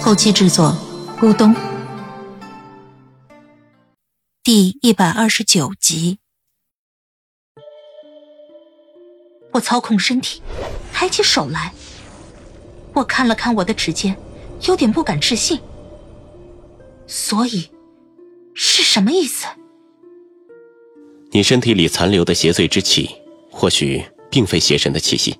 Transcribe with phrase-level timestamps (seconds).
[0.00, 0.74] 后期制作：
[1.20, 1.54] 咕咚。
[4.42, 6.18] 第一百二十九集，
[9.52, 10.40] 我操控身体，
[10.92, 11.72] 抬起手来。
[12.94, 14.16] 我看了看我的指尖。
[14.66, 15.60] 有点不敢置信，
[17.06, 17.70] 所以
[18.54, 19.46] 是什么意思？
[21.30, 23.08] 你身体里残留的邪祟之气，
[23.52, 25.38] 或许并非邪神的气息。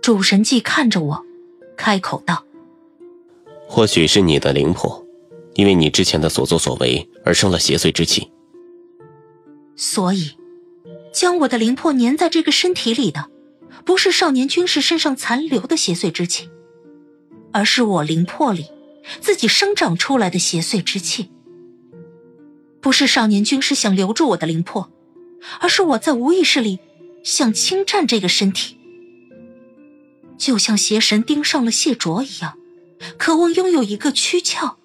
[0.00, 1.22] 主神祭看着我，
[1.76, 2.42] 开口道
[3.72, 5.02] ：“或许是你的灵魄，
[5.54, 8.30] 因为你之前的所作所为而生了邪祟之气。
[9.76, 10.32] 所以，
[11.10, 13.30] 将我的灵魄粘在这个身体里的，
[13.86, 16.50] 不是少年军士身上残留的邪祟之气。”
[17.50, 18.66] 而是我灵魄里
[19.22, 21.30] 自己生长出来的邪祟之气，
[22.82, 24.90] 不是少年军师想留住我的灵魄，
[25.60, 26.78] 而是我在无意识里
[27.24, 28.76] 想侵占这个身体，
[30.36, 32.58] 就像邪神盯上了谢卓一样，
[33.18, 34.78] 渴望拥有一个躯壳。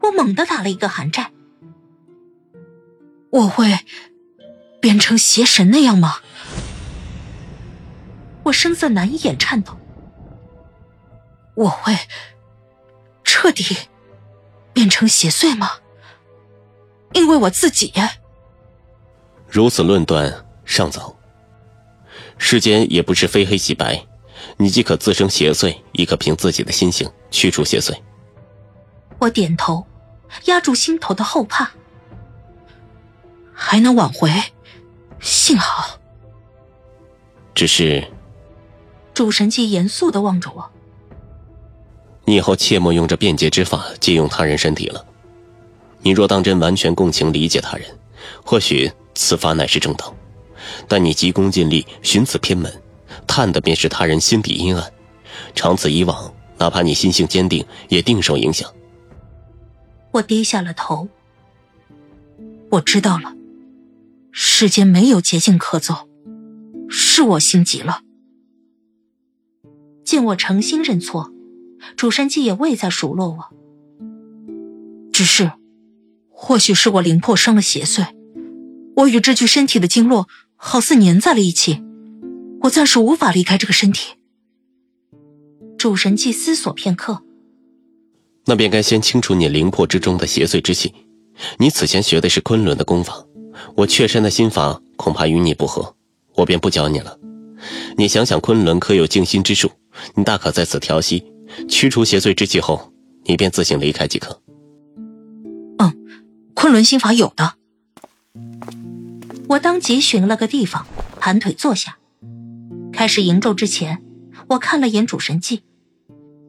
[0.00, 1.32] 我猛地打了一个寒战，
[3.30, 3.78] 我会
[4.80, 6.16] 变成邪神那样吗？
[8.44, 9.78] 我声色难掩颤抖。
[11.54, 11.96] 我会
[13.22, 13.76] 彻底
[14.72, 15.70] 变成邪祟吗？
[17.12, 17.92] 因为我自己
[19.46, 21.16] 如此论断尚早。
[22.38, 24.04] 世间也不是非黑即白，
[24.62, 27.92] 你既可自生邪祟，亦可凭自己的心性驱除邪祟。
[29.18, 29.84] 我点头，
[30.44, 31.68] 压住心头的后怕，
[33.52, 34.30] 还能挽回，
[35.18, 35.98] 幸好。
[37.56, 38.06] 只是，
[39.12, 40.70] 主神祭严肃的望着我。
[42.24, 45.04] 你以后切莫用这便捷之法借用他人身体了。
[46.02, 47.98] 你若当真完全共情理解他人，
[48.44, 50.14] 或许此法乃是正道。
[50.86, 52.72] 但你急功近利，寻此偏门，
[53.26, 54.92] 探的便是他人心底阴暗。
[55.54, 58.70] 长此以往，哪怕你心性坚定，也定受影响。
[60.12, 61.08] 我低下了头。
[62.70, 63.34] 我知道了，
[64.30, 66.08] 世间没有捷径可走，
[66.88, 68.00] 是我心急了。
[70.04, 71.32] 见我诚心认错。
[71.96, 73.50] 主神祭也未再数落我，
[75.12, 75.50] 只是，
[76.30, 78.06] 或许是我灵魄生了邪祟，
[78.94, 81.82] 我与这具身体的经络好似粘在了一起，
[82.62, 84.14] 我暂时无法离开这个身体。
[85.78, 87.22] 主神祭思索片刻，
[88.46, 90.94] 那便该先清除你灵魄之中的邪祟之气。
[91.58, 93.24] 你此前学的是昆仑的功法，
[93.74, 95.96] 我雀山的心法恐怕与你不合，
[96.36, 97.18] 我便不教你了。
[97.96, 99.70] 你想想，昆仑可有静心之术，
[100.14, 101.24] 你大可在此调息。
[101.68, 102.92] 驱除邪祟之气后，
[103.24, 104.40] 你便自行离开即可。
[105.78, 105.92] 嗯，
[106.54, 107.54] 昆仑心法有的。
[109.48, 110.86] 我当即寻了个地方，
[111.20, 111.98] 盘腿坐下，
[113.02, 114.00] 开始迎咒之前，
[114.50, 115.64] 我看了眼主神记，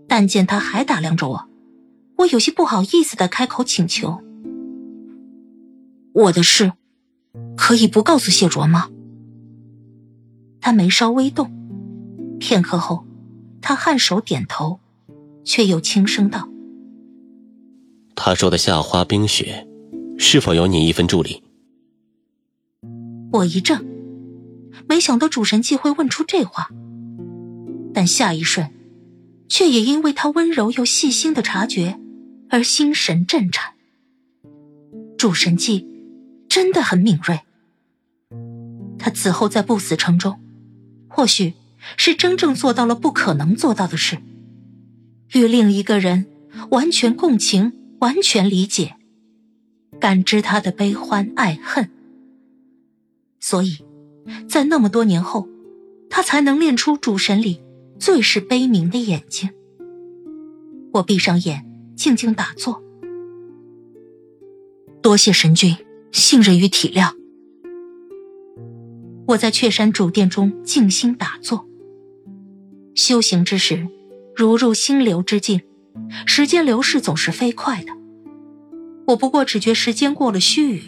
[0.08, 1.50] 但见他还打量着我，
[2.18, 4.22] 我有些不好意思的开口请求
[6.14, 6.74] ：“我的事，
[7.58, 8.92] 可以不告诉谢卓吗？”
[10.62, 11.52] 他眉梢微动，
[12.40, 13.04] 片刻后，
[13.60, 14.80] 他颔首点头。
[15.44, 16.48] 却又轻声道
[18.14, 19.68] ：“他说的夏花冰雪，
[20.20, 21.42] 是否有你一份助力？”
[23.34, 23.84] 我一怔，
[24.94, 26.70] 没想到主神忌会问出这话，
[27.96, 28.70] 但下一瞬，
[29.50, 32.00] 却也因为他温柔又细心的察觉，
[32.52, 33.74] 而心神震颤。
[35.18, 35.88] 主神忌
[36.48, 37.40] 真的很敏锐，
[39.00, 40.40] 他此后在不死城中，
[41.08, 41.56] 或许
[41.98, 44.20] 是真正做到了不可能做到的事。
[45.32, 46.28] 与另一个人
[46.70, 48.98] 完全共情、完全理解、
[50.00, 51.90] 感知他的悲欢爱恨，
[53.40, 53.84] 所以，
[54.48, 55.48] 在那么多年后，
[56.10, 57.62] 他才能练出主神里
[58.00, 59.50] 最是悲悯的眼睛。
[60.94, 61.66] 我闭上眼，
[61.96, 62.84] 静静打坐。
[65.02, 65.76] 多谢神君
[66.12, 67.14] 信任与体谅。
[69.28, 71.68] 我在雀山主殿中静心打坐，
[72.96, 73.88] 修行之时。
[74.36, 75.62] 如入心流之境，
[76.26, 77.92] 时间流逝总是飞快的。
[79.06, 80.82] 我不过只觉时间过了须臾，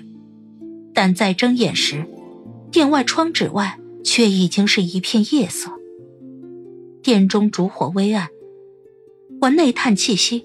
[0.95, 2.07] 但在睁眼时，
[2.75, 5.71] 殿外窗纸外却已经是一片夜色。
[7.01, 8.27] 殿中烛火微暗，
[9.39, 10.43] 我内探气息，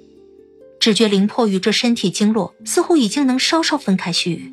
[0.79, 4.53] 只觉灵魄与这身体经络似乎已经能稍稍分开须臾，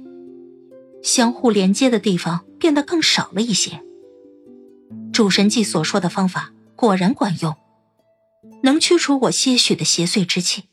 [1.03, 3.83] 相互连接的地方变得更少了一些。
[5.13, 7.55] 主神记所说的方法果然管用，
[8.63, 10.63] 能驱除我些许的邪祟之气。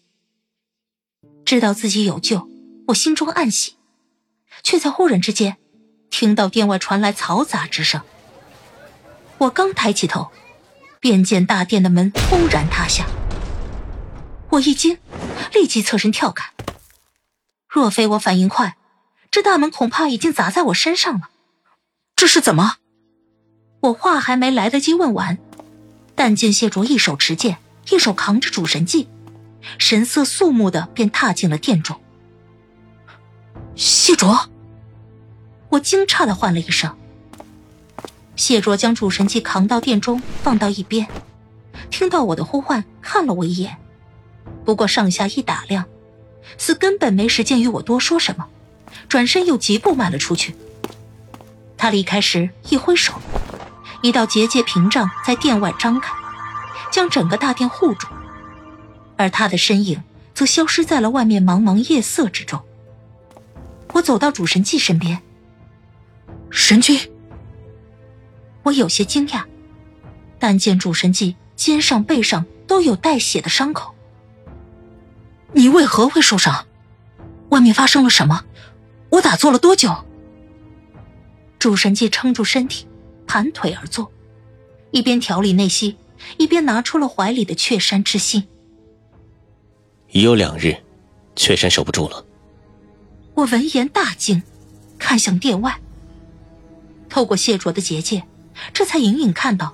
[1.44, 2.48] 知道自己有救，
[2.86, 3.74] 我心中暗喜，
[4.62, 5.58] 却在忽然之间，
[6.14, 8.00] 听到殿外传来嘈杂之声。
[9.38, 10.30] 我刚抬起头，
[11.00, 13.04] 便见大殿的门轰然塌下。
[14.50, 14.96] 我一惊，
[15.52, 16.52] 立即侧身跳开。
[17.68, 18.76] 若非我反应快，
[19.28, 21.30] 这大门恐怕已经砸在我身上了。
[22.14, 22.76] 这是怎么？
[23.80, 25.38] 我话还没来得及问完，
[26.14, 27.58] 但见谢卓一手持剑，
[27.90, 29.08] 一手扛着主神祭。
[29.78, 32.00] 神色肃穆的便踏进了殿中。
[33.74, 34.48] 谢卓，
[35.74, 36.94] 我惊诧的唤了一声。
[38.36, 41.06] 谢卓将主神器扛到殿中，放到一边，
[41.90, 43.76] 听到我的呼唤，看了我一眼，
[44.64, 45.84] 不过上下一打量，
[46.58, 48.46] 似根本没时间与我多说什么，
[49.08, 50.54] 转身又疾步迈了出去。
[51.76, 53.14] 他离开时一挥手，
[54.02, 56.14] 一道结界屏障在殿外张开，
[56.92, 58.06] 将整个大殿护住。
[59.16, 60.02] 而他的身影
[60.34, 62.60] 则消失在了外面茫茫夜色之中。
[63.92, 65.20] 我走到主神器身边，
[66.56, 66.96] 神君，
[68.62, 69.42] 我有些惊讶，
[70.38, 73.92] 但见主神祭肩上、背上都有带血的伤口。
[75.52, 76.64] 你为何会受伤？
[77.48, 78.44] 外面发生了什么？
[79.10, 79.92] 我打坐了多久？
[81.58, 82.86] 主神祭撑住身体，
[83.26, 84.12] 盘腿而坐，
[84.92, 85.96] 一边调理内息，
[86.38, 88.46] 一边拿出了怀里的雀山之心。
[90.12, 90.76] 已有两日，
[91.34, 92.24] 雀山守不住了。
[93.34, 94.40] 我闻言大惊，
[95.00, 95.80] 看向殿外。
[97.14, 98.24] 透过谢卓的结界，
[98.72, 99.72] 这才隐隐看到，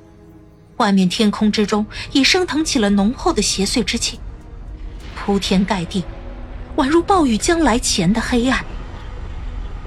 [0.76, 4.20] 外面天空之中已升腾起了浓厚的邪祟之气，
[5.16, 6.04] 铺天盖地，
[6.76, 8.62] 宛如暴雨将来前的黑暗。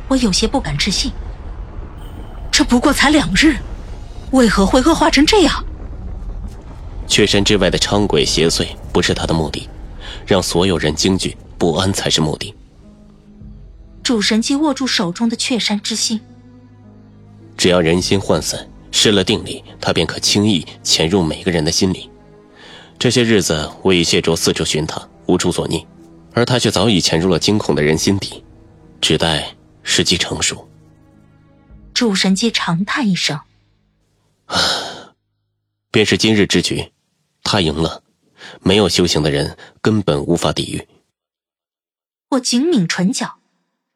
[0.07, 1.11] 我有些不敢置信，
[2.51, 3.57] 这不过才两日，
[4.31, 5.63] 为何会恶化成这样？
[7.07, 9.69] 雀山之外的昌鬼邪祟不是他的目的。
[10.25, 12.55] 让所有人惊惧不安才是目的。
[14.01, 16.19] 主神机握住手中的雀山之心，
[17.57, 22.09] 只要人心涣散，失了定力，他便可轻易潜入每个人的心里。
[22.99, 25.85] 这些日子，我与谢卓四处寻他，无处所匿，
[26.33, 28.43] 而他却早已潜入了惊恐的人心底，
[29.01, 30.67] 只待时机成熟。
[31.93, 33.39] 主神机长叹一声
[35.91, 36.91] ：“便是今日之局，
[37.43, 38.01] 他赢了。”
[38.61, 40.85] 没有修行的人根本无法抵御。
[42.31, 43.35] 我紧抿唇角，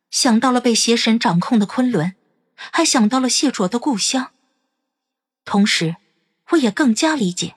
[0.09, 2.15] 想到了被邪神掌控的昆仑，
[2.57, 4.31] 还想到了谢卓的故乡。
[5.45, 5.95] 同时，
[6.49, 7.55] 我也更加理解，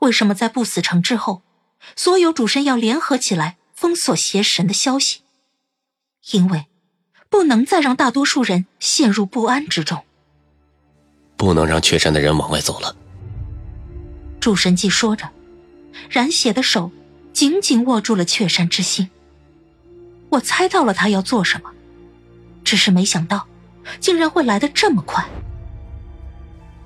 [0.00, 1.42] 为什么在不死城之后，
[1.94, 5.20] 所有主神要联合起来封锁邪神的消息，
[6.30, 6.66] 因为
[7.28, 10.04] 不能再让大多数人陷入不安之中。
[11.36, 12.96] 不能让雀山的人往外走了。
[14.40, 15.28] 主神记说着。
[16.08, 16.90] 染血的手
[17.32, 19.10] 紧紧握住了雀山之心。
[20.30, 21.70] 我猜到了他要做什么，
[22.64, 23.46] 只是没想到，
[24.00, 25.24] 竟然会来得这么快。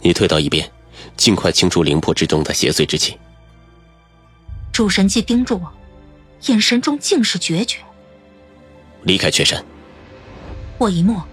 [0.00, 0.70] 你退到一边，
[1.16, 3.18] 尽快清除灵魄之中的邪祟之气。
[4.72, 5.72] 主神记盯着我，
[6.46, 7.78] 眼神中尽是决绝。
[9.02, 9.64] 离开雀山。
[10.78, 11.26] 我一默，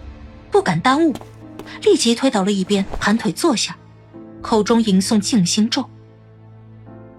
[0.50, 1.14] 不敢耽误，
[1.84, 3.76] 立即退到了一边，盘腿坐下，
[4.42, 5.90] 口中吟诵静心咒。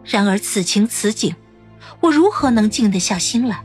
[0.04, 1.34] 然而此情此景，
[2.00, 3.64] 我如何能静得下心来？